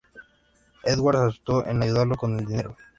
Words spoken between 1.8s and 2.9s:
ayudarlo con el dinero.